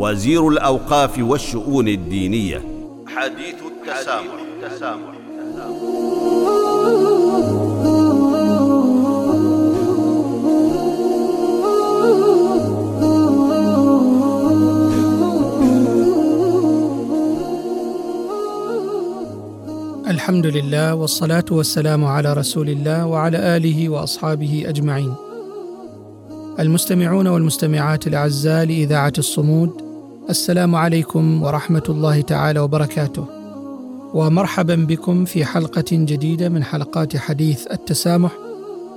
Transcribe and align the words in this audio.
وزير 0.00 0.48
الأوقاف 0.48 1.18
والشؤون 1.18 1.88
الدينية. 1.88 2.62
حديث 3.06 3.54
التسامح, 3.66 4.34
التسامح. 4.62 5.14
الحمد 20.08 20.46
لله 20.46 20.94
والصلاة 20.94 21.44
والسلام 21.50 22.04
على 22.04 22.32
رسول 22.32 22.68
الله 22.68 23.06
وعلى 23.06 23.56
آله 23.56 23.88
وأصحابه 23.88 24.64
أجمعين 24.66 25.14
المستمعون 26.60 27.26
والمستمعات 27.26 28.06
الأعزاء 28.06 28.64
لإذاعة 28.64 29.12
الصمود 29.18 29.89
السلام 30.30 30.74
عليكم 30.74 31.42
ورحمة 31.42 31.82
الله 31.88 32.20
تعالى 32.20 32.60
وبركاته. 32.60 33.26
ومرحبا 34.14 34.74
بكم 34.74 35.24
في 35.24 35.44
حلقة 35.44 35.84
جديدة 35.92 36.48
من 36.48 36.64
حلقات 36.64 37.16
حديث 37.16 37.66
التسامح. 37.66 38.32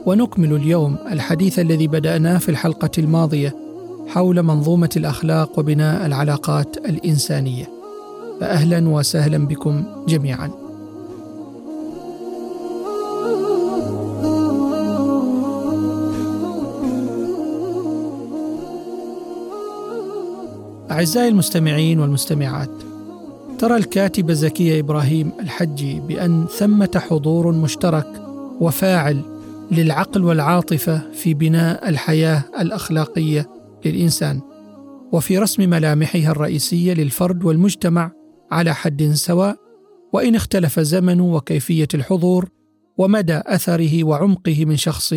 ونكمل 0.05 0.53
اليوم 0.53 0.95
الحديث 1.11 1.59
الذي 1.59 1.87
بدأناه 1.87 2.37
في 2.37 2.49
الحلقة 2.49 2.89
الماضية 2.97 3.55
حول 4.07 4.43
منظومة 4.43 4.89
الأخلاق 4.97 5.59
وبناء 5.59 6.05
العلاقات 6.05 6.77
الإنسانية. 6.77 7.69
فأهلا 8.39 8.89
وسهلا 8.89 9.47
بكم 9.47 9.83
جميعا. 10.07 10.62
أعزائي 20.93 21.27
المستمعين 21.27 21.99
والمستمعات 21.99 22.69
ترى 23.59 23.75
الكاتبة 23.75 24.33
زكية 24.33 24.79
إبراهيم 24.79 25.31
الحجي 25.39 25.99
بأن 25.99 26.45
ثمة 26.45 27.01
حضور 27.09 27.51
مشترك 27.51 28.07
وفاعل 28.59 29.21
للعقل 29.71 30.23
والعاطفة 30.23 31.11
في 31.11 31.33
بناء 31.33 31.89
الحياة 31.89 32.43
الأخلاقية 32.59 33.49
للإنسان 33.85 34.41
وفي 35.11 35.37
رسم 35.37 35.69
ملامحها 35.69 36.31
الرئيسية 36.31 36.93
للفرد 36.93 37.43
والمجتمع 37.43 38.11
على 38.51 38.73
حد 38.75 39.11
سواء 39.13 39.57
وإن 40.13 40.35
اختلف 40.35 40.79
زمن 40.79 41.21
وكيفية 41.21 41.87
الحضور 41.93 42.49
ومدى 42.97 43.41
أثره 43.45 44.03
وعمقه 44.03 44.65
من 44.65 44.77
شخص 44.77 45.13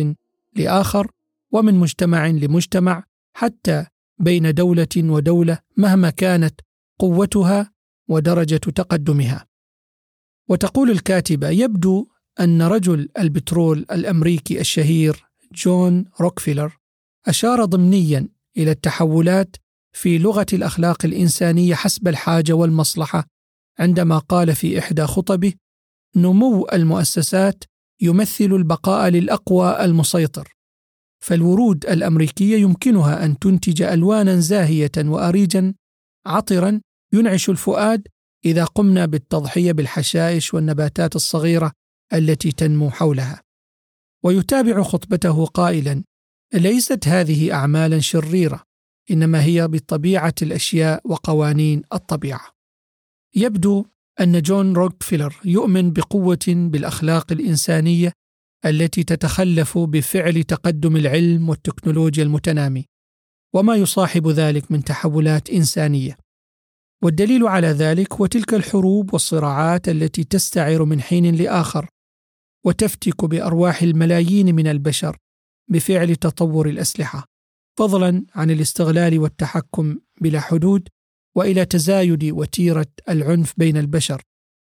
لآخر 0.55 1.07
ومن 1.51 1.75
مجتمع 1.75 2.27
لمجتمع 2.27 3.03
حتى 3.33 3.85
بين 4.19 4.53
دولة 4.53 4.87
ودولة 4.97 5.59
مهما 5.77 6.09
كانت 6.09 6.61
قوتها 6.99 7.73
ودرجة 8.07 8.57
تقدمها. 8.57 9.47
وتقول 10.49 10.91
الكاتبة 10.91 11.49
يبدو 11.49 12.07
أن 12.39 12.61
رجل 12.61 13.09
البترول 13.19 13.85
الأمريكي 13.91 14.59
الشهير 14.59 15.25
جون 15.53 16.05
روكفيلر 16.21 16.77
أشار 17.27 17.65
ضمنيا 17.65 18.29
إلى 18.57 18.71
التحولات 18.71 19.55
في 19.93 20.17
لغة 20.17 20.45
الأخلاق 20.53 21.05
الإنسانية 21.05 21.75
حسب 21.75 22.07
الحاجة 22.07 22.53
والمصلحة 22.53 23.27
عندما 23.79 24.17
قال 24.17 24.55
في 24.55 24.79
إحدى 24.79 25.03
خطبه 25.03 25.53
نمو 26.15 26.67
المؤسسات 26.73 27.63
يمثل 28.01 28.45
البقاء 28.45 29.09
للأقوى 29.09 29.85
المسيطر. 29.85 30.56
فالورود 31.27 31.85
الأمريكية 31.85 32.57
يمكنها 32.57 33.25
أن 33.25 33.39
تنتج 33.39 33.81
ألوانا 33.81 34.39
زاهية 34.39 34.91
وأريجا 34.97 35.73
عطرا 36.25 36.81
ينعش 37.13 37.49
الفؤاد 37.49 38.07
إذا 38.45 38.65
قمنا 38.65 39.05
بالتضحية 39.05 39.71
بالحشائش 39.71 40.53
والنباتات 40.53 41.15
الصغيرة 41.15 41.71
التي 42.13 42.51
تنمو 42.51 42.89
حولها. 42.89 43.41
ويتابع 44.23 44.83
خطبته 44.83 45.45
قائلا 45.45 46.03
ليست 46.53 47.07
هذه 47.07 47.53
اعمالا 47.53 47.99
شريرة 47.99 48.63
إنما 49.11 49.43
هي 49.43 49.67
بطبيعة 49.67 50.35
الأشياء 50.41 51.01
وقوانين 51.05 51.81
الطبيعة. 51.93 52.51
يبدو 53.35 53.85
أن 54.19 54.41
جون 54.41 54.73
روكفيلر 54.73 55.35
يؤمن 55.45 55.93
بقوة 55.93 56.45
بالأخلاق 56.47 57.31
الإنسانية 57.31 58.13
التي 58.65 59.03
تتخلف 59.03 59.77
بفعل 59.77 60.43
تقدم 60.43 60.95
العلم 60.95 61.49
والتكنولوجيا 61.49 62.23
المتنامي 62.23 62.85
وما 63.55 63.75
يصاحب 63.75 64.27
ذلك 64.27 64.71
من 64.71 64.83
تحولات 64.83 65.49
إنسانية. 65.49 66.17
والدليل 67.03 67.47
على 67.47 67.67
ذلك 67.67 68.13
هو 68.13 68.25
تلك 68.25 68.53
الحروب 68.53 69.13
والصراعات 69.13 69.89
التي 69.89 70.23
تستعر 70.23 70.85
من 70.85 71.01
حين 71.01 71.35
لآخر 71.35 71.87
وتفتك 72.65 73.25
بأرواح 73.25 73.81
الملايين 73.81 74.55
من 74.55 74.67
البشر 74.67 75.17
بفعل 75.71 76.15
تطور 76.15 76.69
الأسلحة 76.69 77.25
فضلا 77.79 78.25
عن 78.35 78.51
الاستغلال 78.51 79.19
والتحكم 79.19 79.99
بلا 80.21 80.39
حدود 80.39 80.87
وإلى 81.35 81.65
تزايد 81.65 82.23
وتيرة 82.23 82.87
العنف 83.09 83.53
بين 83.57 83.77
البشر. 83.77 84.21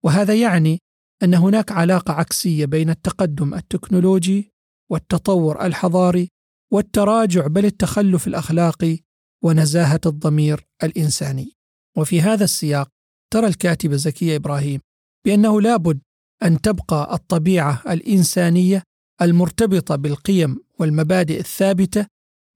وهذا 0.05 0.35
يعني 0.35 0.79
أن 1.23 1.33
هناك 1.33 1.71
علاقة 1.71 2.13
عكسية 2.13 2.65
بين 2.65 2.89
التقدم 2.89 3.53
التكنولوجي 3.53 4.51
والتطور 4.91 5.65
الحضاري 5.65 6.29
والتراجع 6.73 7.47
بل 7.47 7.65
التخلف 7.65 8.27
الأخلاقي 8.27 8.99
ونزاهة 9.43 10.01
الضمير 10.05 10.65
الإنساني. 10.83 11.51
وفي 11.97 12.21
هذا 12.21 12.43
السياق 12.43 12.87
ترى 13.33 13.47
الكاتبه 13.47 13.95
زكية 13.95 14.35
إبراهيم 14.35 14.79
بأنه 15.25 15.61
لابد 15.61 15.99
أن 16.43 16.61
تبقى 16.61 17.13
الطبيعة 17.15 17.83
الإنسانية 17.89 18.83
المرتبطة 19.21 19.95
بالقيم 19.95 20.57
والمبادئ 20.79 21.39
الثابتة 21.39 22.07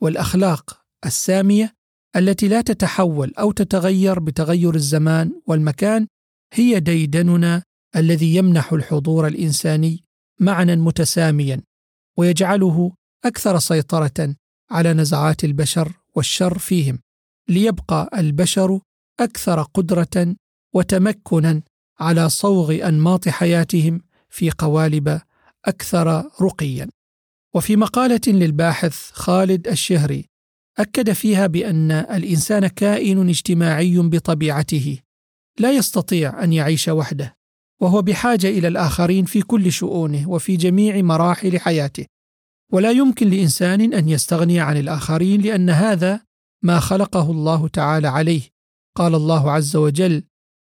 والأخلاق 0.01 0.81
السامية 1.05 1.73
التي 2.15 2.47
لا 2.47 2.61
تتحول 2.61 3.33
أو 3.39 3.51
تتغير 3.51 4.19
بتغير 4.19 4.75
الزمان 4.75 5.41
والمكان 5.47 6.07
هي 6.53 6.79
ديدننا 6.79 7.63
الذي 7.95 8.35
يمنح 8.35 8.73
الحضور 8.73 9.27
الإنساني 9.27 10.03
معنى 10.39 10.75
متساميا 10.75 11.61
ويجعله 12.17 12.91
أكثر 13.25 13.59
سيطرة 13.59 14.35
على 14.71 14.93
نزعات 14.93 15.43
البشر 15.43 15.91
والشر 16.15 16.57
فيهم 16.57 16.99
ليبقى 17.49 18.09
البشر 18.17 18.79
أكثر 19.19 19.61
قدرة 19.61 20.35
وتمكنا 20.73 21.61
على 21.99 22.29
صوغ 22.29 22.87
أنماط 22.87 23.29
حياتهم 23.29 24.01
في 24.29 24.51
قوالب 24.51 25.21
أكثر 25.65 26.31
رقيا. 26.41 26.89
وفي 27.55 27.75
مقالة 27.75 28.21
للباحث 28.27 29.11
خالد 29.11 29.67
الشهري 29.67 30.25
أكد 30.79 31.11
فيها 31.11 31.47
بأن 31.47 31.91
الإنسان 31.91 32.67
كائن 32.67 33.29
اجتماعي 33.29 33.97
بطبيعته 33.97 34.99
لا 35.59 35.71
يستطيع 35.71 36.43
أن 36.43 36.53
يعيش 36.53 36.87
وحده. 36.87 37.40
وهو 37.81 38.01
بحاجة 38.01 38.47
إلى 38.47 38.67
الآخرين 38.67 39.25
في 39.25 39.41
كل 39.41 39.71
شؤونه 39.71 40.29
وفي 40.29 40.55
جميع 40.55 41.01
مراحل 41.01 41.59
حياته. 41.59 42.05
ولا 42.71 42.91
يمكن 42.91 43.29
لإنسان 43.29 43.93
أن 43.93 44.09
يستغني 44.09 44.59
عن 44.59 44.77
الآخرين 44.77 45.41
لأن 45.41 45.69
هذا 45.69 46.21
ما 46.63 46.79
خلقه 46.79 47.31
الله 47.31 47.67
تعالى 47.67 48.07
عليه. 48.07 48.41
قال 48.97 49.15
الله 49.15 49.51
عز 49.51 49.75
وجل 49.75 50.23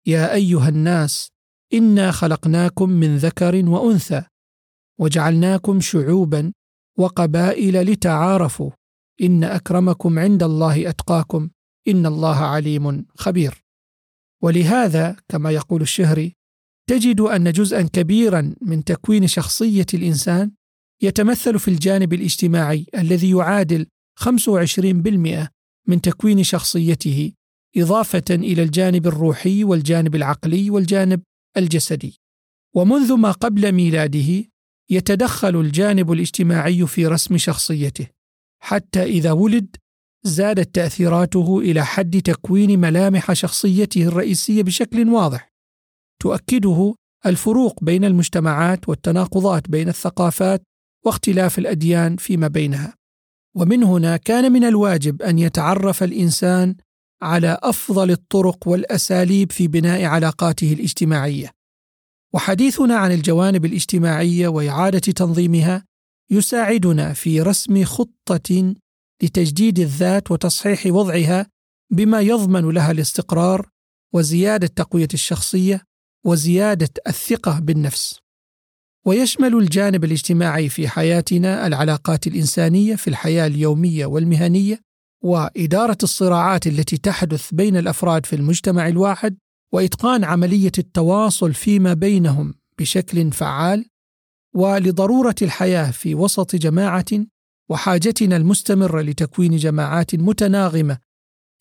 يا 0.07 0.33
أيها 0.33 0.69
الناس 0.69 1.29
إنا 1.73 2.11
خلقناكم 2.11 2.89
من 2.89 3.17
ذكر 3.17 3.65
وأنثى 3.65 4.23
وجعلناكم 4.99 5.81
شعوبا 5.81 6.53
وقبائل 6.97 7.81
لتعارفوا. 7.81 8.71
إن 9.21 9.43
أكرمكم 9.43 10.19
عند 10.19 10.43
الله 10.43 10.89
أتقاكم 10.89 11.49
إن 11.87 12.05
الله 12.05 12.37
عليم 12.37 13.05
خبير. 13.15 13.63
ولهذا 14.43 15.15
كما 15.27 15.51
يقول 15.51 15.81
الشهري 15.81 16.38
تجد 16.89 17.21
أن 17.21 17.51
جزءا 17.51 17.81
كبيرا 17.81 18.55
من 18.61 18.83
تكوين 18.83 19.27
شخصية 19.27 19.85
الإنسان 19.93 20.51
يتمثل 21.01 21.59
في 21.59 21.67
الجانب 21.67 22.13
الاجتماعي 22.13 22.85
الذي 22.97 23.29
يعادل 23.29 23.87
25% 24.19 25.49
من 25.87 26.01
تكوين 26.01 26.43
شخصيته 26.43 27.31
إضافة 27.77 28.23
إلى 28.29 28.63
الجانب 28.63 29.07
الروحي 29.07 29.63
والجانب 29.63 30.15
العقلي 30.15 30.69
والجانب 30.69 31.21
الجسدي. 31.57 32.19
ومنذ 32.75 33.13
ما 33.13 33.31
قبل 33.31 33.71
ميلاده 33.71 34.45
يتدخل 34.89 35.55
الجانب 35.55 36.11
الاجتماعي 36.11 36.87
في 36.87 37.07
رسم 37.07 37.37
شخصيته. 37.37 38.07
حتى 38.61 39.03
إذا 39.03 39.31
ولد 39.31 39.75
زادت 40.23 40.75
تأثيراته 40.75 41.59
إلى 41.59 41.85
حد 41.85 42.21
تكوين 42.21 42.79
ملامح 42.79 43.33
شخصيته 43.33 44.03
الرئيسية 44.03 44.63
بشكل 44.63 45.09
واضح. 45.09 45.48
تؤكده 46.21 46.95
الفروق 47.25 47.83
بين 47.83 48.05
المجتمعات 48.05 48.89
والتناقضات 48.89 49.69
بين 49.69 49.89
الثقافات 49.89 50.61
واختلاف 51.05 51.59
الأديان 51.59 52.15
فيما 52.15 52.47
بينها. 52.47 52.93
ومن 53.55 53.83
هنا 53.83 54.17
كان 54.17 54.51
من 54.51 54.63
الواجب 54.63 55.21
أن 55.21 55.39
يتعرف 55.39 56.03
الإنسان 56.03 56.75
على 57.21 57.57
أفضل 57.61 58.11
الطرق 58.11 58.67
والأساليب 58.67 59.51
في 59.51 59.67
بناء 59.67 60.03
علاقاته 60.03 60.73
الاجتماعية. 60.73 61.51
وحديثنا 62.33 62.95
عن 62.95 63.11
الجوانب 63.11 63.65
الاجتماعية 63.65 64.47
وإعادة 64.47 64.99
تنظيمها 64.99 65.85
يساعدنا 66.31 67.13
في 67.13 67.41
رسم 67.41 67.83
خطة 67.83 68.75
لتجديد 69.23 69.79
الذات 69.79 70.31
وتصحيح 70.31 70.85
وضعها 70.85 71.47
بما 71.91 72.21
يضمن 72.21 72.69
لها 72.69 72.91
الاستقرار 72.91 73.69
وزيادة 74.13 74.67
تقوية 74.67 75.07
الشخصية 75.13 75.83
وزيادة 76.25 76.89
الثقة 77.07 77.59
بالنفس. 77.59 78.19
ويشمل 79.05 79.55
الجانب 79.55 80.03
الاجتماعي 80.03 80.69
في 80.69 80.87
حياتنا 80.87 81.67
العلاقات 81.67 82.27
الإنسانية 82.27 82.95
في 82.95 83.07
الحياة 83.07 83.47
اليومية 83.47 84.05
والمهنية 84.05 84.81
وإدارة 85.23 85.97
الصراعات 86.03 86.67
التي 86.67 86.97
تحدث 86.97 87.53
بين 87.53 87.77
الأفراد 87.77 88.25
في 88.25 88.35
المجتمع 88.35 88.87
الواحد 88.87 89.37
وإتقان 89.73 90.23
عملية 90.23 90.71
التواصل 90.77 91.53
فيما 91.53 91.93
بينهم 91.93 92.53
بشكل 92.79 93.31
فعال. 93.31 93.85
ولضرورة 94.55 95.35
الحياة 95.41 95.91
في 95.91 96.15
وسط 96.15 96.55
جماعة 96.55 97.05
وحاجتنا 97.69 98.37
المستمرة 98.37 99.01
لتكوين 99.01 99.57
جماعات 99.57 100.15
متناغمة 100.15 100.97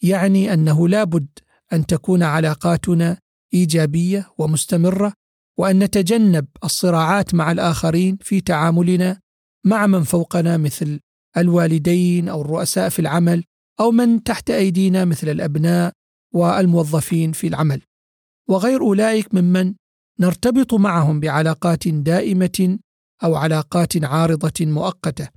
يعني 0.03 0.53
أنه 0.53 0.89
لابد 0.89 1.29
أن 1.73 1.87
تكون 1.87 2.23
علاقاتنا 2.23 3.19
إيجابية 3.55 4.31
ومستمرة 4.39 5.13
وأن 5.59 5.79
نتجنب 5.79 6.47
الصراعات 6.65 7.35
مع 7.35 7.53
الآخرين 7.53 8.19
في 8.21 8.41
تعاملنا 8.41 9.21
مع 9.65 9.87
من 9.87 10.03
فوقنا 10.03 10.57
مثل 10.57 11.01
الوالدين 11.37 12.29
أو 12.29 12.41
الرؤساء 12.41 12.89
في 12.89 12.99
العمل 12.99 13.45
أو 13.81 13.91
من 13.91 14.23
تحت 14.23 14.51
أيدينا 14.51 15.05
مثل 15.05 15.29
الأبناء 15.29 15.93
والموظفين 16.35 17.33
في 17.33 17.47
العمل. 17.47 17.83
وغير 18.49 18.81
أولئك 18.81 19.35
ممن 19.35 19.75
نرتبط 20.21 20.75
معهم 20.75 21.21
بعلاقات 21.21 21.89
دائمة 21.89 22.79
أو 23.25 23.37
علاقات 23.37 24.05
عارضة 24.05 24.67
مؤقتة. 24.67 25.29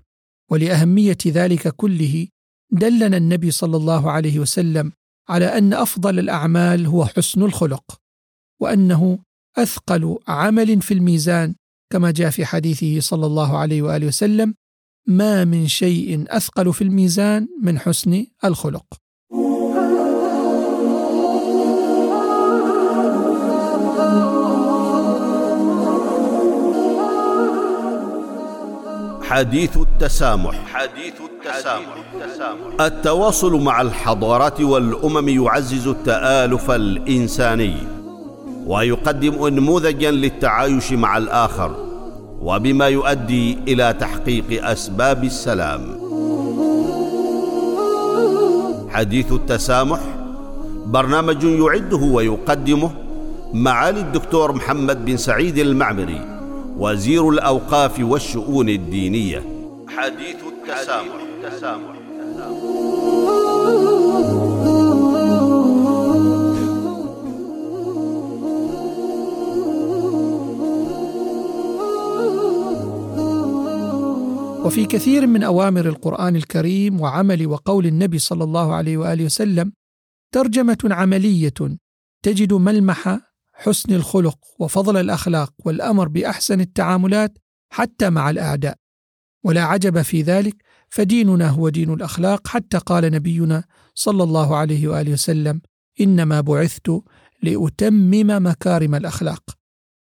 ولأهمية 0.51 1.17
ذلك 1.27 1.67
كله 1.67 2.27
دلنا 2.71 3.17
النبي 3.17 3.51
صلى 3.51 3.77
الله 3.77 4.11
عليه 4.11 4.39
وسلم 4.39 4.91
على 5.29 5.45
أن 5.57 5.73
أفضل 5.73 6.19
الأعمال 6.19 6.85
هو 6.85 7.05
حسن 7.05 7.41
الخلق. 7.43 8.00
وأنه 8.61 9.19
أثقل 9.57 10.17
عمل 10.27 10.81
في 10.81 10.93
الميزان 10.93 11.55
كما 11.91 12.11
جاء 12.11 12.29
في 12.29 12.45
حديثه 12.45 12.99
صلى 12.99 13.25
الله 13.25 13.57
عليه 13.57 13.81
وآله 13.81 14.07
وسلم 14.07 14.53
ما 15.07 15.45
من 15.45 15.67
شيء 15.67 16.25
أثقل 16.27 16.73
في 16.73 16.83
الميزان 16.83 17.47
من 17.61 17.79
حسن 17.79 18.25
الخلق. 18.45 18.85
حديث 29.23 29.77
التسامح. 29.77 30.65
حديث 30.73 31.13
التسامح. 31.21 32.81
التواصل 32.81 33.61
مع 33.61 33.81
الحضارات 33.81 34.61
والأمم 34.61 35.29
يعزز 35.29 35.87
التآلف 35.87 36.71
الإنساني. 36.71 38.00
ويقدم 38.67 39.43
انموذجا 39.43 40.11
للتعايش 40.11 40.93
مع 40.93 41.17
الآخر 41.17 41.75
وبما 42.41 42.87
يؤدي 42.87 43.57
إلى 43.67 43.93
تحقيق 43.99 44.65
أسباب 44.67 45.23
السلام 45.23 45.81
حديث 48.89 49.31
التسامح 49.31 49.99
برنامج 50.85 51.43
يعده 51.43 51.97
ويقدمه 51.97 52.91
معالي 53.53 53.99
الدكتور 53.99 54.51
محمد 54.51 55.05
بن 55.05 55.17
سعيد 55.17 55.57
المعمري 55.57 56.21
وزير 56.77 57.29
الأوقاف 57.29 57.99
والشؤون 57.99 58.69
الدينية 58.69 59.43
حديث 59.87 60.35
التسامح, 60.47 61.15
التسامح. 61.43 61.95
وفي 74.65 74.85
كثير 74.85 75.27
من 75.27 75.43
أوامر 75.43 75.85
القرآن 75.85 76.35
الكريم 76.35 77.01
وعمل 77.01 77.47
وقول 77.47 77.85
النبي 77.85 78.19
صلى 78.19 78.43
الله 78.43 78.73
عليه 78.73 78.97
وآله 78.97 79.25
وسلم 79.25 79.73
ترجمة 80.31 80.77
عملية 80.83 81.53
تجد 82.23 82.53
ملمح 82.53 83.19
حسن 83.53 83.93
الخلق 83.93 84.37
وفضل 84.59 84.97
الأخلاق 84.97 85.53
والأمر 85.65 86.07
بأحسن 86.07 86.61
التعاملات 86.61 87.37
حتى 87.69 88.09
مع 88.09 88.29
الأعداء. 88.29 88.75
ولا 89.43 89.63
عجب 89.63 90.01
في 90.01 90.21
ذلك 90.21 90.55
فديننا 90.89 91.49
هو 91.49 91.69
دين 91.69 91.93
الأخلاق 91.93 92.47
حتى 92.47 92.77
قال 92.77 93.11
نبينا 93.11 93.63
صلى 93.95 94.23
الله 94.23 94.55
عليه 94.55 94.87
وآله 94.87 95.13
وسلم 95.13 95.61
إنما 96.01 96.41
بعثت 96.41 97.01
لأتمم 97.43 98.47
مكارم 98.47 98.95
الأخلاق. 98.95 99.43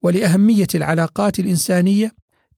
ولأهمية 0.03 0.67
العلاقات 0.75 1.39
الإنسانية 1.39 2.11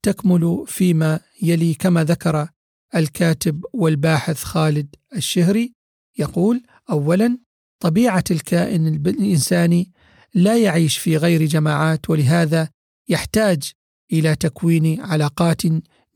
تكمل 0.03 0.65
فيما 0.67 1.19
يلي 1.41 1.73
كما 1.73 2.03
ذكر 2.03 2.47
الكاتب 2.95 3.65
والباحث 3.73 4.43
خالد 4.43 4.95
الشهري 5.15 5.73
يقول 6.17 6.63
اولا 6.89 7.37
طبيعة 7.79 8.23
الكائن 8.31 8.87
الإنساني 8.87 9.91
لا 10.33 10.57
يعيش 10.57 10.97
في 10.97 11.17
غير 11.17 11.45
جماعات 11.45 12.09
ولهذا 12.09 12.69
يحتاج 13.09 13.71
إلى 14.13 14.35
تكوين 14.35 15.01
علاقات 15.01 15.61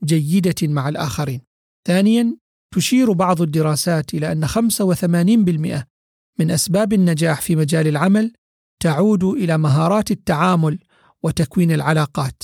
جيدة 0.04 0.54
مع 0.62 0.88
الآخرين. 0.88 1.40
ثانيا 1.86 2.36
تشير 2.74 3.12
بعض 3.12 3.42
الدراسات 3.42 4.14
إلى 4.14 4.32
أن 4.32 4.46
85% 4.46 5.86
من 6.38 6.50
أسباب 6.50 6.92
النجاح 6.92 7.40
في 7.40 7.56
مجال 7.56 7.86
العمل 7.88 8.32
تعود 8.80 9.24
إلى 9.24 9.58
مهارات 9.58 10.10
التعامل 10.10 10.78
وتكوين 11.22 11.72
العلاقات 11.72 12.42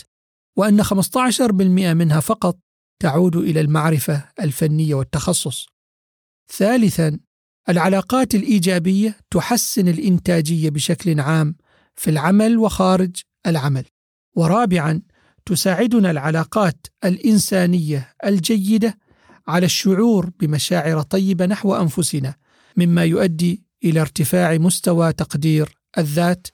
وأن 0.56 0.82
15% 0.82 0.92
منها 1.94 2.20
فقط 2.20 2.58
تعود 2.98 3.36
إلى 3.36 3.60
المعرفة 3.60 4.24
الفنية 4.40 4.94
والتخصص. 4.94 5.66
ثالثا 6.52 7.18
العلاقات 7.68 8.34
الإيجابية 8.34 9.16
تحسن 9.30 9.88
الإنتاجية 9.88 10.70
بشكل 10.70 11.20
عام 11.20 11.56
في 11.94 12.10
العمل 12.10 12.58
وخارج 12.58 13.16
العمل. 13.46 13.84
ورابعا 14.36 15.02
تساعدنا 15.46 16.10
العلاقات 16.10 16.86
الإنسانية 17.04 18.14
الجيدة 18.24 18.98
على 19.48 19.66
الشعور 19.66 20.30
بمشاعر 20.40 21.02
طيبة 21.02 21.46
نحو 21.46 21.74
أنفسنا 21.74 22.34
مما 22.76 23.04
يؤدي 23.04 23.64
إلى 23.84 24.00
ارتفاع 24.00 24.58
مستوى 24.58 25.12
تقدير 25.12 25.78
الذات 25.98 26.46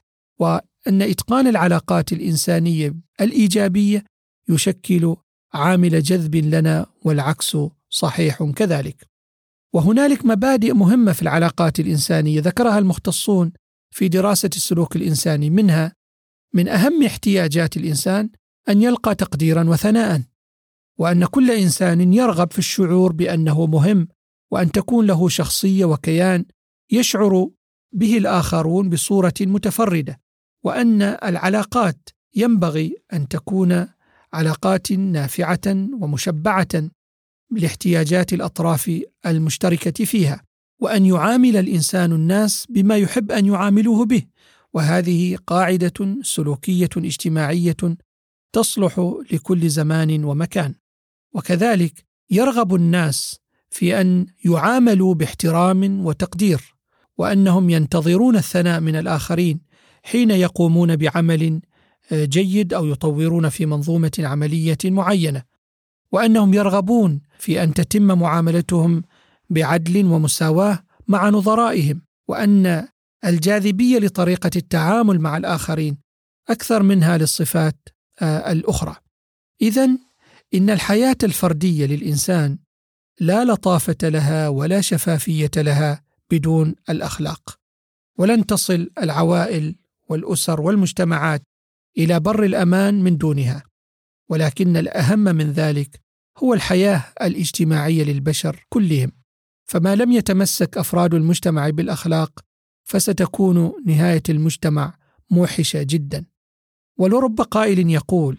ان 0.89 1.03
إتقان 1.03 1.47
العلاقات 1.47 2.13
الإنسانية 2.13 2.95
الإيجابية 3.21 4.05
يشكل 4.49 5.17
عامل 5.54 6.02
جذب 6.02 6.37
لنا 6.37 6.87
والعكس 7.04 7.56
صحيح 7.88 8.42
كذلك. 8.42 9.12
وهنالك 9.73 10.25
مبادئ 10.26 10.73
مهمة 10.73 11.12
في 11.12 11.23
العلاقات 11.23 11.80
الإنسانية 11.80 12.40
ذكرها 12.40 12.78
المختصون 12.78 13.52
في 13.90 14.09
دراسة 14.09 14.50
السلوك 14.56 14.97
الإنساني 14.97 15.50
منها 15.50 15.92
من 16.54 16.68
أهم 16.68 17.02
احتياجات 17.04 17.76
الإنسان 17.76 18.30
أن 18.68 18.82
يلقى 18.82 19.14
تقديرا 19.14 19.68
وثناء 19.68 20.23
وأن 20.99 21.25
كل 21.25 21.50
إنسان 21.50 22.12
يرغب 22.12 22.52
في 22.52 22.59
الشعور 22.59 23.12
بأنه 23.12 23.66
مهم 23.66 24.09
وأن 24.50 24.73
تكون 24.73 25.06
له 25.06 25.28
شخصية 25.28 25.85
وكيان 25.85 26.44
يشعر 26.90 27.49
به 27.92 28.18
الآخرون 28.18 28.90
بصورة 28.90 29.35
متفردة 29.40 30.21
وأن 30.64 31.02
العلاقات 31.02 32.09
ينبغي 32.35 32.97
أن 33.12 33.28
تكون 33.28 33.88
علاقات 34.35 34.93
نافعة 34.93 35.61
ومشبعة 36.01 36.69
لاحتياجات 37.51 38.33
الأطراف 38.33 39.01
المشتركة 39.27 40.05
فيها 40.05 40.43
وأن 40.81 41.07
يعامل 41.07 41.57
الإنسان 41.57 42.12
الناس 42.12 42.67
بما 42.71 42.97
يحب 42.97 43.33
أن 43.33 43.47
يعاملوه 43.47 44.05
به. 44.05 44.23
وهذه 44.75 45.39
قاعدة 45.47 46.17
سلوكية 46.23 46.89
اجتماعية 46.97 47.77
تصلح 48.53 49.17
لكل 49.33 49.69
زمان 49.69 50.25
ومكان. 50.25 50.75
وكذلك 51.35 52.05
يرغب 52.31 52.75
الناس 52.75 53.41
في 53.71 54.01
أن 54.01 54.27
يعاملوا 54.45 55.15
باحترام 55.15 56.07
وتقدير 56.07 56.75
وأنهم 57.19 57.71
ينتظرون 57.71 58.37
الثناء 58.37 58.81
من 58.81 58.97
الآخرين 58.97 59.61
حين 60.03 60.31
يقومون 60.31 60.97
بعمل 60.97 61.61
جيد 62.12 62.75
أو 62.75 62.87
يطورون 62.87 63.49
في 63.49 63.66
منظومة 63.66 64.12
عملية 64.19 64.78
معينة 64.85 65.42
وأنهم 66.12 66.54
يرغبون 66.54 67.21
في 67.38 67.62
أن 67.62 67.75
تتم 67.75 68.19
معاملتهم 68.19 69.02
بعدل 69.50 70.04
ومساواة 70.04 70.85
مع 71.09 71.28
نظرائهم 71.28 72.02
وأن 72.28 72.88
الجاذبية 73.25 73.99
لطريقة 73.99 74.50
التعامل 74.57 75.21
مع 75.21 75.37
الآخرين 75.37 75.99
أكثر 76.49 76.83
منها 76.83 77.19
للصفات 77.19 77.88
آه، 78.21 78.52
الأخرى. 78.52 78.97
اذا 79.62 79.88
إن 80.54 80.71
الحياة 80.71 81.16
الفردية 81.23 81.87
للإنسان 81.87 82.59
لا 83.21 83.45
لطافة 83.45 83.97
لها 84.02 84.49
ولا 84.49 84.81
شفافية 84.81 85.50
لها 85.57 86.02
بدون 86.31 86.75
الأخلاق. 86.90 87.59
ولن 88.19 88.47
تصل 88.47 88.90
العوائل 89.02 89.76
والأسر 90.09 90.61
والمجتمعات 90.61 91.42
إلى 91.99 92.21
بر 92.21 92.45
الأمان 92.45 93.03
من 93.03 93.17
دونها 93.17 93.63
ولكن 94.31 94.77
الأهم 94.77 95.19
من 95.19 95.53
ذلك 95.53 96.01
هو 96.39 96.55
الحياة 96.55 97.05
الاجتماعية 97.23 98.05
للبشر 98.05 98.67
كلهم. 98.69 99.13
فما 99.65 99.95
لم 99.95 100.13
يتمسك 100.13 100.79
أفراد 100.79 101.15
المجتمع 101.15 101.71
بالأخلاق 101.71 102.41
فستكون 102.85 103.73
نهاية 103.87 104.23
المجتمع 104.29 104.95
موحشة 105.31 105.83
جدا. 105.83 106.25
ولرب 106.99 107.41
قائل 107.41 107.91
يقول 107.91 108.39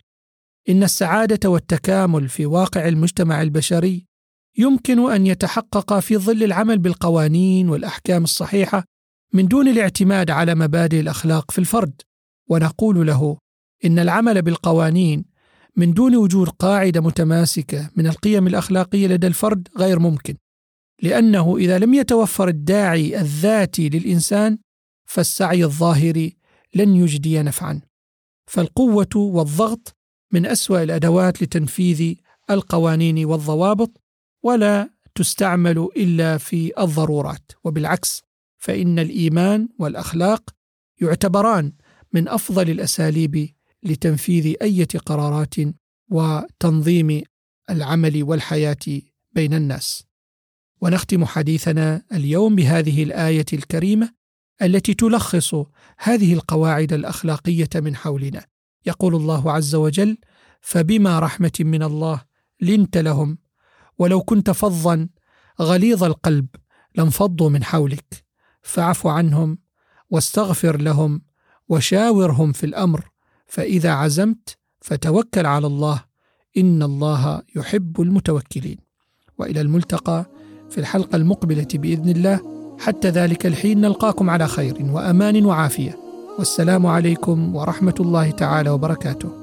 إن 0.70 0.84
السعادة 0.84 1.50
والتكامل 1.50 2.30
في 2.30 2.46
واقع 2.46 2.88
المجتمع 2.88 3.42
البشري 3.42 4.06
يمكن 4.58 5.12
أن 5.12 5.28
يتحقق 5.28 6.00
في 6.00 6.18
ظل 6.18 6.44
العمل 6.44 6.80
بالقوانين 6.80 7.70
والأحكام 7.70 8.24
الصحيحة 8.24 8.84
من 9.34 9.48
دون 9.48 9.68
الاعتماد 9.68 10.32
على 10.32 10.56
مبادئ 10.56 11.00
الأخلاق 11.00 11.52
في 11.52 11.60
الفرد 11.60 12.02
ونقول 12.50 13.08
له 13.08 13.38
إن 13.86 14.00
العمل 14.00 14.42
بالقوانين 14.42 15.26
من 15.76 15.94
دون 15.94 16.16
وجود 16.16 16.50
قاعدة 16.50 17.02
متماسكة 17.02 17.90
من 17.96 18.08
القيم 18.08 18.48
الأخلاقية 18.48 19.08
لدى 19.08 19.28
الفرد 19.28 19.68
غير 19.78 20.00
ممكن. 20.00 20.36
لأنه 21.02 21.58
إذا 21.58 21.80
لم 21.80 21.94
يتوفر 21.94 22.48
الداعي 22.48 23.22
الذاتي 23.22 23.90
للإنسان 23.90 24.58
فالسعي 25.06 25.64
الظاهري 25.64 26.38
لن 26.76 26.96
يجدي 26.96 27.42
نفعا. 27.42 27.82
فالقوة 28.46 29.16
والضغط 29.16 29.96
من 30.32 30.46
أسوأ 30.46 30.84
الأدوات 30.84 31.44
لتنفيذ 31.44 32.16
القوانين 32.50 33.26
والضوابط 33.26 34.02
ولا 34.44 34.90
تستعمل 35.16 35.90
إلا 35.98 36.38
في 36.38 36.72
الضرورات. 36.80 37.52
وبالعكس 37.64 38.24
فإن 38.58 39.00
الإيمان 39.00 39.70
والأخلاق 39.80 40.50
يعتبران 41.02 41.74
من 42.14 42.28
أفضل 42.28 42.70
الأساليب 42.70 43.50
لتنفيذ 43.84 44.56
أي 44.62 44.84
قرارات 44.84 45.56
وتنظيم 46.10 47.24
العمل 47.70 48.24
والحياة 48.24 49.02
بين 49.34 49.54
الناس. 49.54 50.04
ونختم 50.82 51.26
حديثنا 51.26 52.02
اليوم 52.12 52.56
بهذه 52.56 53.04
الآية 53.04 53.46
الكريمة 53.54 54.14
التي 54.62 54.94
تلخص 54.94 55.56
هذه 55.98 56.34
القواعد 56.34 56.94
الأخلاقية 56.94 57.70
من 57.76 57.96
حولنا. 57.96 58.46
يقول 58.86 59.16
الله 59.16 59.52
عز 59.52 59.76
وجل 59.76 60.18
فبما 60.62 61.20
رحمة 61.20 61.52
من 61.60 61.84
الله 61.84 62.22
لنت 62.62 62.98
لهم 62.98 63.38
ولو 63.98 64.22
كنت 64.22 64.52
فظا 64.52 65.10
غليظ 65.62 66.04
القلب 66.04 66.48
لانفضوا 66.96 67.50
من 67.50 67.64
حولك. 67.64 68.26
فاعف 68.62 69.08
عنهم 69.08 69.58
واستغفر 70.10 70.82
لهم 70.82 71.22
وشاورهم 71.70 72.52
في 72.52 72.66
الأمر 72.66 73.13
فإذا 73.54 73.92
عزمت 73.92 74.58
فتوكل 74.82 75.46
على 75.46 75.68
الله. 75.68 76.04
إن 76.58 76.84
الله 76.84 77.42
يحب 77.56 78.02
المتوكلين. 78.02 78.78
وإلى 79.38 79.62
الملتقى 79.62 80.26
في 80.70 80.78
الحلقة 80.78 81.16
المقبلة 81.16 81.68
بإذن 81.74 82.10
الله. 82.10 82.40
حتى 82.80 83.10
ذلك 83.10 83.46
الحين 83.46 83.82
نلقاكم 83.82 84.30
على 84.30 84.48
خير 84.48 84.74
وأمان 84.82 85.46
وعافية. 85.46 85.98
والسلام 86.40 86.86
عليكم 86.86 87.56
ورحمة 87.56 87.96
الله 88.00 88.32
تعالى 88.32 88.70
وبركاته. 88.70 89.43